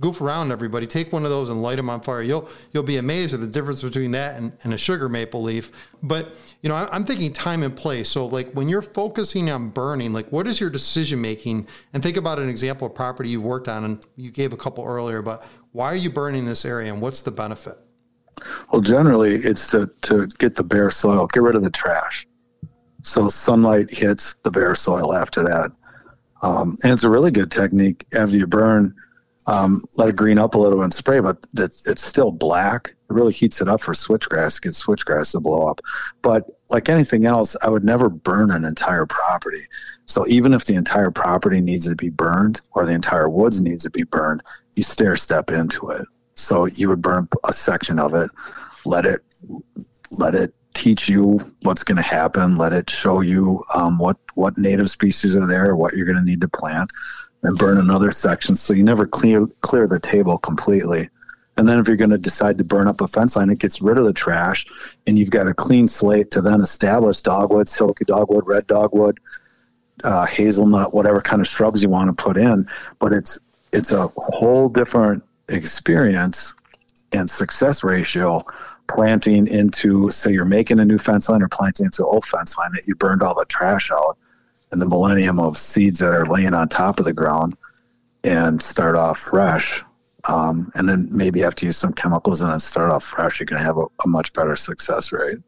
[0.00, 2.22] goof around everybody, take one of those and light them on fire.
[2.22, 5.72] You'll you'll be amazed at the difference between that and, and a sugar maple leaf.
[6.02, 6.28] But
[6.62, 8.08] you know, I, I'm thinking time and place.
[8.08, 11.66] So like when you're focusing on burning, like what is your decision making?
[11.92, 14.84] And think about an example of property you've worked on, and you gave a couple
[14.84, 15.22] earlier.
[15.22, 17.78] But why are you burning this area, and what's the benefit?
[18.72, 22.26] Well, generally, it's to, to get the bare soil, get rid of the trash.
[23.02, 25.72] So sunlight hits the bare soil after that.
[26.42, 28.94] Um, and it's a really good technique after you burn.
[29.46, 32.88] Um, let it green up a little and spray, but it's, it's still black.
[32.88, 35.80] It really heats it up for switchgrass, get switchgrass to blow up.
[36.20, 39.66] But like anything else, I would never burn an entire property.
[40.04, 43.84] So even if the entire property needs to be burned or the entire woods needs
[43.84, 44.42] to be burned,
[44.74, 46.06] you stair step into it.
[46.38, 48.30] So you would burn a section of it,
[48.84, 49.20] let it
[50.18, 52.56] let it teach you what's going to happen.
[52.56, 56.24] Let it show you um, what what native species are there, what you're going to
[56.24, 56.90] need to plant,
[57.42, 58.56] and burn another section.
[58.56, 61.10] So you never clear clear the table completely.
[61.56, 63.82] And then if you're going to decide to burn up a fence line, it gets
[63.82, 64.64] rid of the trash,
[65.08, 69.18] and you've got a clean slate to then establish dogwood, silky dogwood, red dogwood,
[70.04, 72.68] uh, hazelnut, whatever kind of shrubs you want to put in.
[73.00, 73.40] But it's
[73.72, 76.54] it's a whole different experience
[77.12, 78.44] and success ratio
[78.88, 82.70] planting into say you're making a new fence line or planting into old fence line
[82.72, 84.16] that you burned all the trash out
[84.70, 87.56] and the millennium of seeds that are laying on top of the ground
[88.24, 89.84] and start off fresh
[90.24, 93.46] um, and then maybe have to use some chemicals and then start off fresh you're
[93.46, 95.38] going to have a, a much better success rate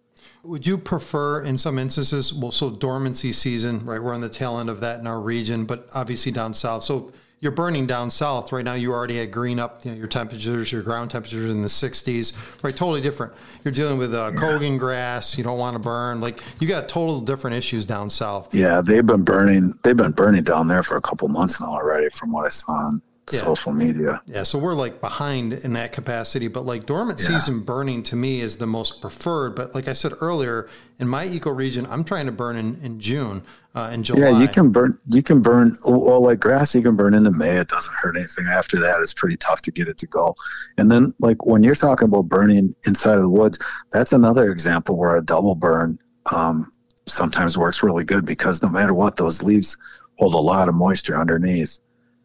[0.42, 4.02] would you prefer, in some instances, well, so dormancy season, right?
[4.02, 6.82] We're on the tail end of that in our region, but obviously down south.
[6.82, 8.74] So you're burning down south right now.
[8.74, 9.84] You already had green up.
[9.84, 12.76] You know, your temperatures, your ground temperatures in the 60s, right?
[12.76, 13.32] Totally different.
[13.64, 15.38] You're dealing with uh, cogon grass.
[15.38, 16.20] You don't want to burn.
[16.20, 18.54] Like you got total different issues down south.
[18.54, 19.78] Yeah, they've been burning.
[19.82, 22.72] They've been burning down there for a couple months now already, from what I saw
[22.72, 23.38] on yeah.
[23.38, 24.22] social media.
[24.26, 27.28] Yeah, so we're like behind in that capacity, but like dormant yeah.
[27.28, 29.54] season burning to me is the most preferred.
[29.54, 33.42] But like I said earlier, in my ecoregion, I'm trying to burn in, in June
[33.74, 34.30] uh, in July.
[34.30, 34.98] Yeah, you can burn.
[35.06, 35.76] You can burn.
[35.84, 37.56] Well, like grass, you can burn into May.
[37.56, 38.46] It doesn't hurt anything.
[38.46, 40.34] After that, it's pretty tough to get it to go.
[40.76, 43.58] And then, like when you're talking about burning inside of the woods,
[43.92, 45.98] that's another example where a double burn
[46.32, 46.70] um,
[47.06, 49.76] sometimes works really good because no matter what, those leaves
[50.18, 51.78] hold a lot of moisture underneath.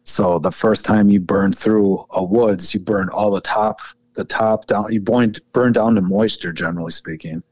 [0.06, 3.80] So the first time you burn through a woods, you burn all the top,
[4.14, 4.92] the top down.
[4.92, 7.42] You burn burn down the moisture, generally speaking,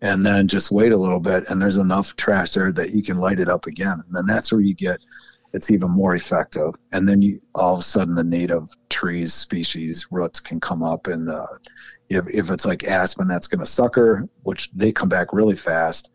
[0.00, 3.18] and then just wait a little bit, and there's enough trash there that you can
[3.18, 5.00] light it up again, and then that's where you get
[5.52, 6.76] it's even more effective.
[6.92, 11.08] And then you all of a sudden the native trees species roots can come up,
[11.08, 11.46] and uh,
[12.08, 16.08] if if it's like aspen, that's going to sucker, which they come back really fast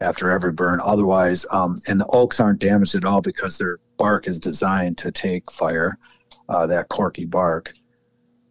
[0.00, 0.80] after every burn.
[0.82, 5.10] Otherwise, um, and the oaks aren't damaged at all because their bark is designed to
[5.10, 5.98] take fire,
[6.48, 7.72] uh, that corky bark,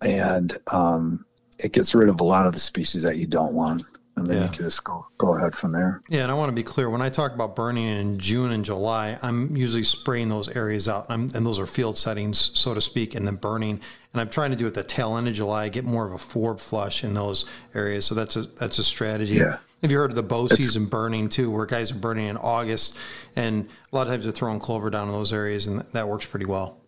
[0.01, 1.25] and um,
[1.59, 3.83] it gets rid of a lot of the species that you don't want.
[4.15, 4.43] And then yeah.
[4.45, 6.01] you can just go go ahead from there.
[6.09, 8.65] Yeah, and I want to be clear when I talk about burning in June and
[8.65, 12.81] July, I'm usually spraying those areas out, and, and those are field settings, so to
[12.81, 13.79] speak, and then burning.
[14.13, 16.13] And I'm trying to do it at the tail end of July, get more of
[16.13, 18.05] a forward flush in those areas.
[18.05, 19.35] So that's a that's a strategy.
[19.35, 19.57] Yeah.
[19.81, 22.97] Have you heard of the bow season burning too, where guys are burning in August,
[23.35, 26.25] and a lot of times they're throwing clover down in those areas, and that works
[26.25, 26.81] pretty well.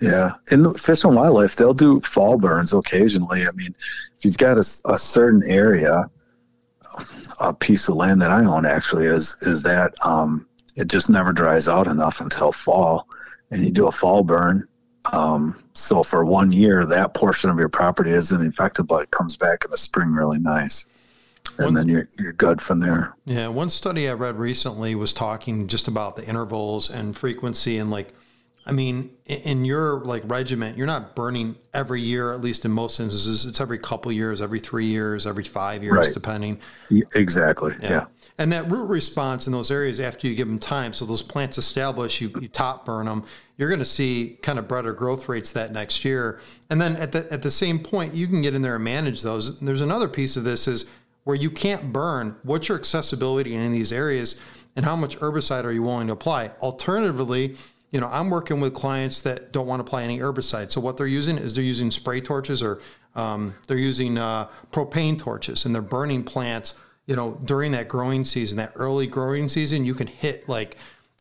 [0.00, 3.46] Yeah, in the Fish and Wildlife, they'll do fall burns occasionally.
[3.46, 3.74] I mean,
[4.18, 6.10] if you've got a, a certain area,
[7.40, 11.32] a piece of land that I own actually is is that um, it just never
[11.32, 13.06] dries out enough until fall,
[13.52, 14.66] and you do a fall burn.
[15.12, 19.36] Um, so for one year, that portion of your property isn't affected, but it comes
[19.36, 20.88] back in the spring really nice
[21.58, 23.16] and one, then you're you're good from there.
[23.24, 27.90] Yeah, one study I read recently was talking just about the intervals and frequency and
[27.90, 28.12] like
[28.68, 32.98] I mean, in your like regiment, you're not burning every year, at least in most
[32.98, 33.46] instances.
[33.46, 36.12] It's every couple years, every three years, every five years, right.
[36.12, 36.58] depending.
[37.14, 37.74] Exactly.
[37.80, 37.90] Yeah.
[37.90, 38.04] yeah.
[38.38, 41.58] And that root response in those areas after you give them time, so those plants
[41.58, 43.24] establish, you, you top burn them,
[43.56, 46.40] you're going to see kind of better growth rates that next year.
[46.68, 49.22] And then at the at the same point, you can get in there and manage
[49.22, 49.60] those.
[49.60, 50.86] There's another piece of this is
[51.26, 54.40] where you can't burn, what's your accessibility in these areas
[54.76, 56.52] and how much herbicide are you willing to apply?
[56.62, 57.56] Alternatively,
[57.90, 60.70] you know, I'm working with clients that don't want to apply any herbicide.
[60.70, 62.80] So what they're using is they're using spray torches or
[63.16, 66.78] um, they're using uh, propane torches and they're burning plants.
[67.06, 70.76] You know, during that growing season, that early growing season, you can hit like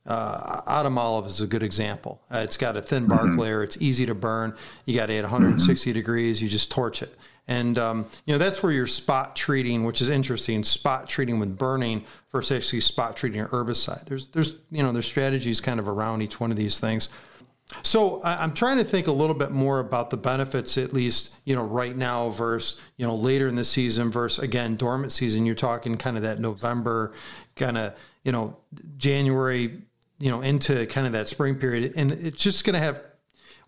[0.06, 2.22] uh, autumn olive is a good example.
[2.30, 3.40] Uh, it's got a thin bark mm-hmm.
[3.40, 3.64] layer.
[3.64, 4.56] It's easy to burn.
[4.86, 5.98] You got it at 160 mm-hmm.
[5.98, 6.44] degrees.
[6.44, 7.16] You just torch it.
[7.48, 10.64] And um, you know that's where you're spot treating, which is interesting.
[10.64, 14.06] Spot treating with burning versus actually spot treating a herbicide.
[14.06, 17.10] There's there's you know there's strategies kind of around each one of these things.
[17.82, 21.56] So I'm trying to think a little bit more about the benefits, at least you
[21.56, 25.46] know right now versus you know later in the season versus again dormant season.
[25.46, 27.14] You're talking kind of that November,
[27.56, 28.58] kind of you know
[28.98, 29.82] January,
[30.20, 33.02] you know into kind of that spring period, and it's just going to have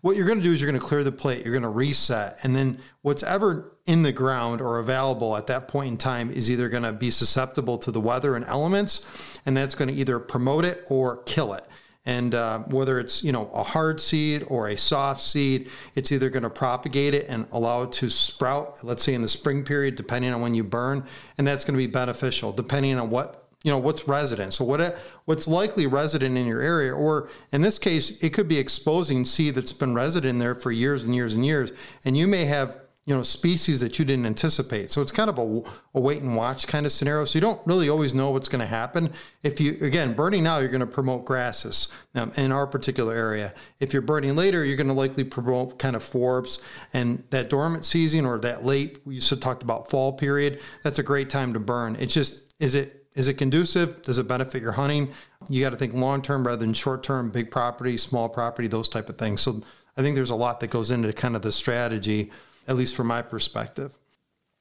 [0.00, 1.68] what you're going to do is you're going to clear the plate, you're going to
[1.68, 6.30] reset, and then what's ever in the ground or available at that point in time
[6.30, 9.06] is either going to be susceptible to the weather and elements,
[9.44, 11.64] and that's going to either promote it or kill it.
[12.06, 16.30] And uh, whether it's you know a hard seed or a soft seed, it's either
[16.30, 18.82] going to propagate it and allow it to sprout.
[18.82, 21.04] Let's say in the spring period, depending on when you burn,
[21.36, 24.98] and that's going to be beneficial depending on what you know what's resident so what
[25.26, 29.54] what's likely resident in your area or in this case it could be exposing seed
[29.54, 31.70] that's been resident there for years and years and years
[32.06, 34.90] and you may have you know species that you didn't anticipate.
[34.90, 35.62] So it's kind of a,
[35.94, 37.24] a wait and watch kind of scenario.
[37.24, 39.14] So you don't really always know what's going to happen.
[39.42, 43.54] If you again burning now, you're going to promote grasses um, in our particular area.
[43.78, 46.60] If you're burning later, you're going to likely promote kind of forbs
[46.92, 48.98] and that dormant season or that late.
[49.06, 50.60] We used to talked about fall period.
[50.82, 51.96] That's a great time to burn.
[51.98, 54.00] It's just is it is it conducive?
[54.02, 55.12] Does it benefit your hunting?
[55.48, 57.30] You got to think long term rather than short term.
[57.30, 59.40] Big property, small property, those type of things.
[59.40, 59.60] So
[59.96, 62.30] I think there's a lot that goes into kind of the strategy
[62.68, 63.98] at least from my perspective.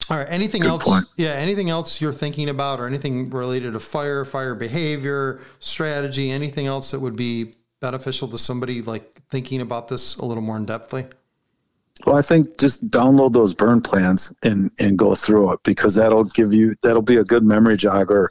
[0.09, 0.27] All right.
[0.27, 0.83] Anything Good else?
[0.83, 1.05] Point.
[1.17, 1.33] Yeah.
[1.33, 6.91] Anything else you're thinking about, or anything related to fire, fire behavior, strategy, anything else
[6.91, 11.11] that would be beneficial to somebody like thinking about this a little more in depthly?
[12.05, 16.23] Well, I think just download those burn plans and and go through it because that'll
[16.23, 18.29] give you that'll be a good memory jogger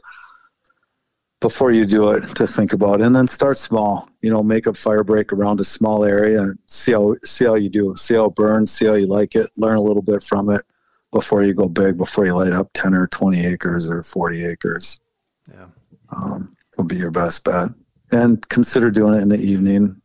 [1.39, 3.01] before you do it to think about.
[3.01, 4.09] And then start small.
[4.21, 7.55] You know make a fire break around a small area and see how see how
[7.55, 7.95] you do.
[7.95, 9.51] See how it burns see how you like it.
[9.57, 10.65] Learn a little bit from it
[11.11, 14.99] before you go big before you light up 10 or 20 acres or 40 acres.
[15.49, 15.67] Yeah.
[16.09, 17.69] Um, will be your best bet.
[18.11, 20.01] And consider doing it in the evening.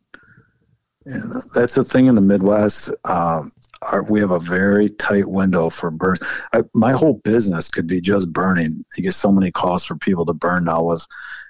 [1.05, 3.51] And that's the thing in the midwest um,
[3.91, 6.21] our, we have a very tight window for burns.
[6.53, 8.85] I, my whole business could be just burning.
[8.97, 11.05] You get so many calls for people to burn now with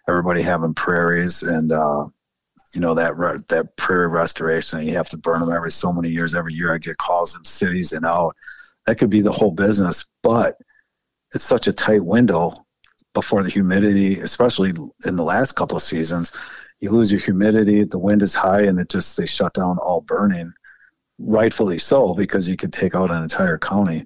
[0.08, 2.06] everybody having prairies and uh,
[2.74, 4.84] you know that that prairie restoration.
[4.84, 6.34] You have to burn them every so many years.
[6.34, 8.36] Every year, I get calls in cities and out.
[8.86, 10.58] That could be the whole business, but
[11.34, 12.52] it's such a tight window
[13.14, 14.74] before the humidity, especially
[15.06, 16.32] in the last couple of seasons.
[16.80, 20.02] You lose your humidity, the wind is high, and it just they shut down all
[20.02, 20.52] burning
[21.26, 24.06] rightfully so because you could take out an entire county.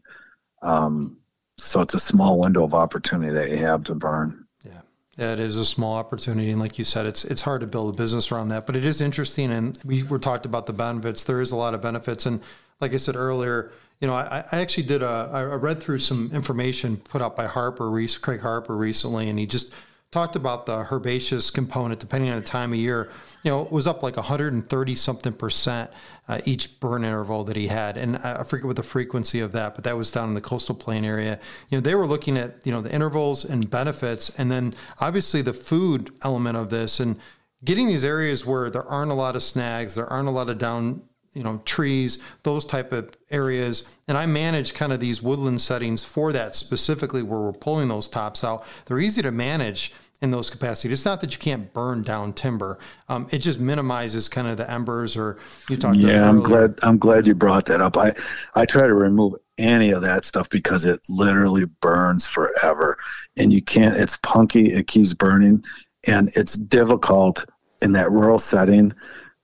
[0.61, 1.18] Um,
[1.57, 4.45] so it's a small window of opportunity that you have to burn.
[4.63, 4.82] Yeah,
[5.18, 7.95] yeah, it is a small opportunity, and like you said, it's it's hard to build
[7.95, 8.65] a business around that.
[8.65, 11.24] But it is interesting, and we were talked about the benefits.
[11.24, 12.41] There is a lot of benefits, and
[12.80, 16.30] like I said earlier, you know, I, I actually did a I read through some
[16.32, 17.89] information put out by Harper,
[18.22, 19.74] Craig Harper recently, and he just
[20.12, 23.10] talked about the herbaceous component, depending on the time of year,
[23.43, 25.91] you know, it was up like 130 something percent
[26.28, 27.97] uh, each burn interval that he had.
[27.97, 30.76] And I forget what the frequency of that, but that was down in the coastal
[30.76, 31.39] plain area.
[31.70, 35.41] You know, they were looking at, you know, the intervals and benefits, and then obviously
[35.41, 37.18] the food element of this and
[37.64, 40.58] getting these areas where there aren't a lot of snags, there aren't a lot of
[40.58, 41.01] down
[41.38, 43.88] you know trees those type of areas.
[44.08, 48.08] And i manage kind of these woodland settings for that specifically where we're pulling those
[48.08, 48.66] tops out.
[48.86, 51.00] They're easy to manage in those capacities.
[51.00, 52.80] It's not that you can't burn down timber.
[53.08, 55.38] Um, it just minimizes kind of the embers or
[55.70, 57.98] you talked about yeah i'm glad i'm glad you brought that up.
[57.98, 58.14] I
[58.56, 62.98] i try to remove any of that stuff because it literally burns forever.
[63.38, 65.64] And you can't it's punky it keeps burning.
[66.08, 67.46] And it's difficult
[67.82, 68.94] in that rural setting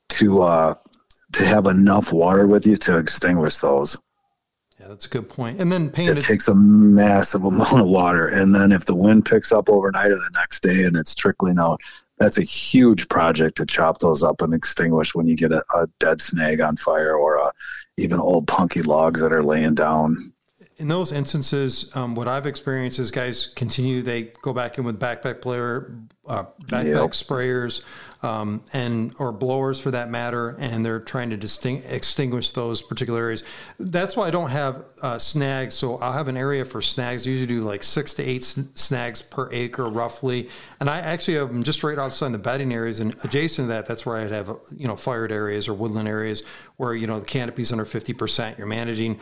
[0.10, 0.76] to uh
[1.34, 3.98] to have enough water with you to extinguish those.
[4.80, 5.60] Yeah, that's a good point.
[5.60, 9.26] And then paint it takes a massive amount of water, and then if the wind
[9.26, 11.80] picks up overnight or the next day and it's trickling out,
[12.18, 15.88] that's a huge project to chop those up and extinguish when you get a, a
[16.00, 17.52] dead snag on fire or a, uh,
[17.98, 20.33] even old punky logs that are laying down
[20.78, 24.02] in those instances, um, what I've experienced is guys continue.
[24.02, 25.96] They go back in with backpack player,
[26.28, 27.12] uh, backpack yep.
[27.12, 27.84] sprayers,
[28.24, 33.44] um, and or blowers for that matter, and they're trying to extinguish those particular areas.
[33.78, 35.76] That's why I don't have uh, snags.
[35.76, 37.28] So I'll have an area for snags.
[37.28, 40.50] I usually do like six to eight snags per acre, roughly.
[40.84, 43.86] And I actually have them just right outside the bedding areas, and adjacent to that,
[43.86, 46.44] that's where I'd have you know fired areas or woodland areas
[46.76, 48.58] where you know the canopy's under fifty percent.
[48.58, 49.18] You're managing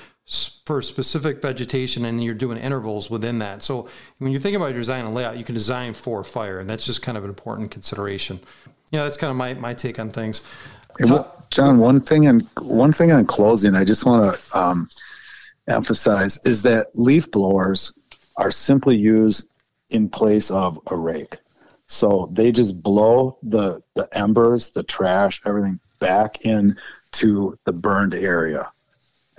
[0.65, 3.61] for specific vegetation and you're doing intervals within that.
[3.61, 3.87] So
[4.17, 6.87] when you think about your design and layout, you can design for fire, and that's
[6.87, 8.39] just kind of an important consideration.
[8.89, 10.41] Yeah, that's kind of my, my take on things.
[11.51, 14.89] Jon, one thing and one thing on closing, I just want to um,
[15.67, 17.93] emphasize is that leaf blowers
[18.37, 19.47] are simply used
[19.91, 21.37] in place of a rake.
[21.91, 26.77] So they just blow the the embers, the trash, everything back in
[27.11, 28.71] to the burned area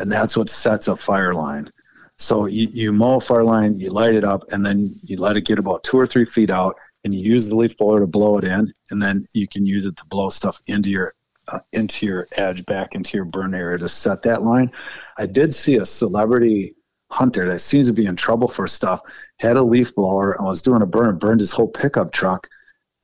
[0.03, 1.70] and that's what sets a fire line.
[2.18, 5.36] So you, you mow a fire line, you light it up, and then you let
[5.36, 8.07] it get about two or three feet out, and you use the leaf blower to
[8.07, 11.14] blow it in, and then you can use it to blow stuff into your
[11.48, 14.70] uh, into your edge, back into your burn area to set that line.
[15.18, 16.74] I did see a celebrity
[17.11, 19.00] hunter that seems to be in trouble for stuff
[19.43, 22.49] had a leaf blower and was doing a burn, burned his whole pickup truck.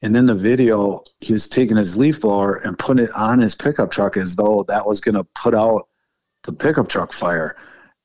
[0.02, 3.56] And in the video, he was taking his leaf blower and putting it on his
[3.56, 5.88] pickup truck as though that was going to put out
[6.44, 7.56] the pickup truck fire,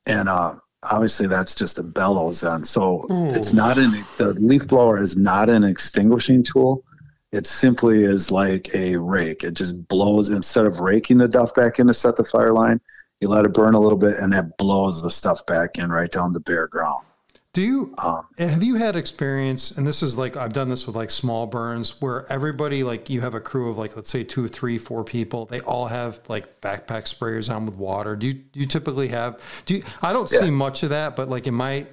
[0.08, 2.42] and uh, obviously that's just a bellows.
[2.42, 3.30] And so Ooh.
[3.30, 6.84] it's not an the leaf blower is not an extinguishing tool.
[7.32, 9.44] It simply is like a rake.
[9.44, 12.82] It just blows instead of raking the duff back in to set the fire line.
[13.22, 16.12] You let it burn a little bit, and that blows the stuff back in right
[16.12, 17.06] down the bare ground.
[17.54, 19.70] Do you Um, have you had experience?
[19.70, 23.22] And this is like I've done this with like small burns where everybody like you
[23.22, 25.46] have a crew of like let's say two, three, four people.
[25.46, 28.16] They all have like backpack sprayers on with water.
[28.16, 29.40] Do you do you typically have?
[29.68, 31.86] Do you, I don't see much of that, but like in my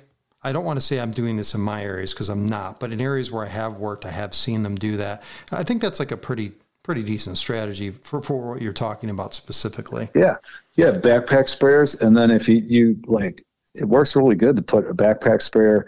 [0.42, 2.92] I don't want to say I'm doing this in my areas because I'm not, but
[2.92, 5.22] in areas where I have worked, I have seen them do that.
[5.52, 6.52] I think that's like a pretty
[6.82, 10.08] pretty decent strategy for, for what you're talking about specifically.
[10.14, 10.36] Yeah,
[10.74, 13.42] yeah, backpack sprayers, and then if you you like,
[13.74, 15.86] it works really good to put a backpack sprayer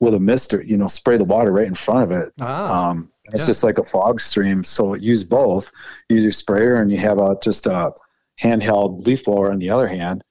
[0.00, 0.62] with a mister.
[0.62, 2.32] You know, spray the water right in front of it.
[2.40, 3.46] Ah, Um, it's yeah.
[3.48, 4.64] just like a fog stream.
[4.64, 5.70] So use both.
[6.08, 7.92] Use your sprayer, and you have a just a
[8.40, 10.22] handheld leaf blower on the other hand,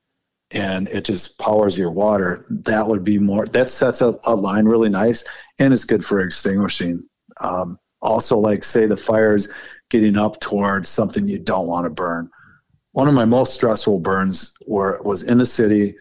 [0.51, 2.45] and it just powers your water.
[2.49, 3.45] That would be more.
[3.45, 5.23] That sets a, a line really nice,
[5.59, 7.07] and it's good for extinguishing.
[7.39, 9.49] Um, also, like say the fire's
[9.89, 12.29] getting up towards something you don't want to burn.
[12.93, 15.95] One of my most stressful burns were was in the city,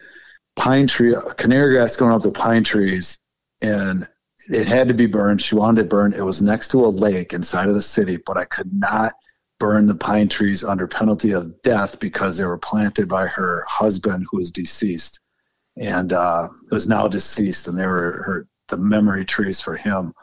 [0.57, 3.17] pine tree, canary grass going up the pine trees,
[3.61, 4.07] and
[4.49, 5.41] it had to be burned.
[5.41, 6.15] She wanted it burned.
[6.15, 9.13] It was next to a lake inside of the city, but I could not
[9.59, 14.25] burn the pine trees under penalty of death because they were planted by her husband,
[14.29, 15.19] who was deceased,
[15.77, 20.13] and uh, was now deceased, and they were her the memory trees for him.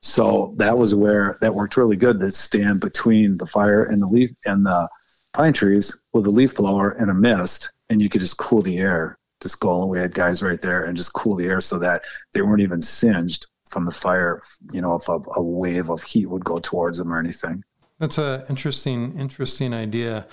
[0.00, 4.06] So that was where that worked really good to stand between the fire and the
[4.06, 4.88] leaf and the
[5.34, 8.78] pine trees with a leaf blower and a mist, and you could just cool the
[8.78, 9.18] air.
[9.40, 9.82] Just go.
[9.82, 12.62] and We had guys right there and just cool the air so that they weren't
[12.62, 14.42] even singed from the fire.
[14.72, 17.64] You know, if a, a wave of heat would go towards them or anything.
[17.98, 20.26] That's a interesting, interesting idea.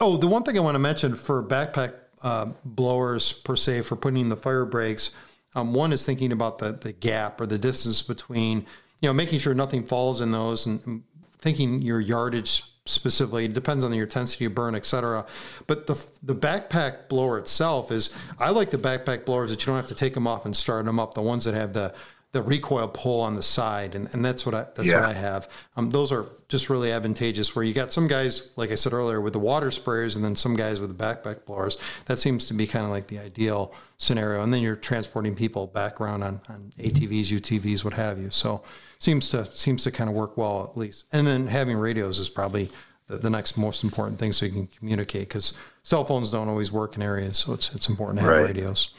[0.00, 3.96] Oh, the one thing I want to mention for backpack uh, blowers per se for
[3.96, 5.10] putting the fire breaks,
[5.54, 8.66] um, one is thinking about the the gap or the distance between,
[9.00, 11.02] you know, making sure nothing falls in those and
[11.38, 13.46] thinking your yardage specifically.
[13.46, 15.26] It depends on your intensity of burn, etc.
[15.66, 19.76] But the the backpack blower itself is I like the backpack blowers that you don't
[19.76, 21.14] have to take them off and start them up.
[21.14, 21.94] The ones that have the
[22.34, 25.48] the recoil pull on the side, and, and that's what I that's what I have.
[25.76, 27.54] Um, those are just really advantageous.
[27.54, 30.34] Where you got some guys, like I said earlier, with the water sprayers, and then
[30.34, 31.78] some guys with the backpack blowers.
[32.06, 34.42] That seems to be kind of like the ideal scenario.
[34.42, 38.30] And then you're transporting people back around on, on ATVs, UTVs, what have you.
[38.30, 38.62] So
[38.98, 41.04] seems to seems to kind of work well at least.
[41.12, 42.68] And then having radios is probably
[43.06, 45.54] the, the next most important thing, so you can communicate because
[45.84, 48.46] cell phones don't always work in areas, so it's it's important to have Right.
[48.46, 48.90] radios.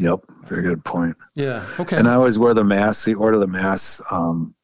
[0.00, 1.16] Yep, very good point.
[1.34, 1.66] Yeah.
[1.78, 1.96] Okay.
[1.96, 3.04] And I always wear the mask.
[3.04, 4.00] The order the masks.
[4.10, 4.54] Um,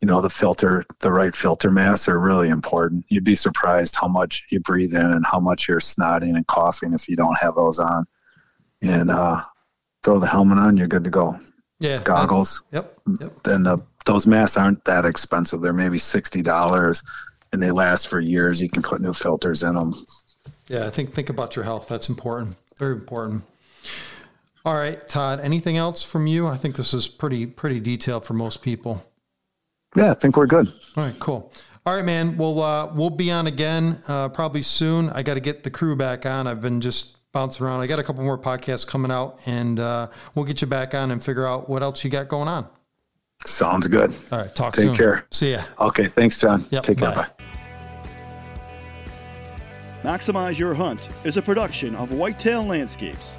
[0.00, 3.04] you know, the filter, the right filter masks are really important.
[3.08, 6.94] You'd be surprised how much you breathe in and how much you're snotting and coughing
[6.94, 8.06] if you don't have those on.
[8.80, 9.42] And uh,
[10.02, 11.34] throw the helmet on, you're good to go.
[11.80, 12.00] yeah.
[12.02, 12.62] Goggles.
[12.72, 12.98] Yep.
[13.20, 13.42] Yep.
[13.42, 15.60] Then the, those masks aren't that expensive.
[15.60, 17.02] They're maybe sixty dollars,
[17.52, 18.62] and they last for years.
[18.62, 19.92] You can put new filters in them.
[20.68, 21.88] Yeah, I think think about your health.
[21.88, 22.56] That's important.
[22.78, 23.42] Very important.
[24.64, 25.40] All right, Todd.
[25.40, 26.46] Anything else from you?
[26.46, 29.02] I think this is pretty pretty detailed for most people.
[29.96, 30.68] Yeah, I think we're good.
[30.96, 31.52] All right, cool.
[31.86, 32.36] All right, man.
[32.36, 35.08] We'll uh, we'll be on again uh, probably soon.
[35.10, 36.46] I got to get the crew back on.
[36.46, 37.80] I've been just bouncing around.
[37.80, 41.10] I got a couple more podcasts coming out, and uh, we'll get you back on
[41.10, 42.68] and figure out what else you got going on.
[43.46, 44.14] Sounds good.
[44.30, 44.94] All right, talk Take soon.
[44.96, 45.26] care.
[45.30, 45.62] See ya.
[45.78, 46.62] Okay, thanks, Jon.
[46.70, 47.14] Yep, Take care.
[47.14, 47.26] bye.
[47.38, 47.44] Bye.
[50.02, 53.30] Maximize Your Hunt is a production of Whitetail Landscapes.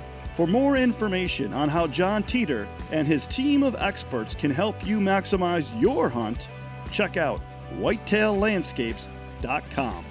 [0.41, 4.99] For more information on how Jon Teater and his team of experts can help you
[4.99, 6.47] maximize your hunt,
[6.91, 7.39] check out
[7.75, 10.05] whitetaillandscapes.com.